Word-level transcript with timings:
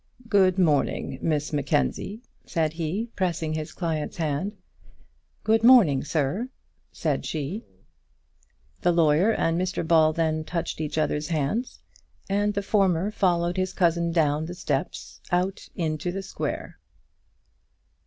"Good 0.27 0.57
morning, 0.57 1.19
Miss 1.21 1.53
Mackenzie," 1.53 2.23
said 2.43 2.73
he, 2.73 3.11
pressing 3.15 3.53
his 3.53 3.71
client's 3.71 4.17
hand. 4.17 4.57
"Good 5.43 5.61
morning, 5.63 6.03
sir," 6.03 6.49
said 6.91 7.23
she. 7.23 7.63
The 8.81 8.93
lawyer 8.93 9.29
and 9.31 9.61
Mr 9.61 9.87
Ball 9.87 10.11
then 10.11 10.43
touched 10.43 10.81
each 10.81 10.97
other's 10.97 11.27
hands, 11.27 11.83
and 12.27 12.55
the 12.55 12.63
former 12.63 13.11
followed 13.11 13.57
his 13.57 13.73
cousin 13.73 14.11
down 14.11 14.47
the 14.47 14.55
steps 14.55 15.21
out 15.31 15.69
into 15.75 16.11
the 16.11 16.23
square. 16.23 16.79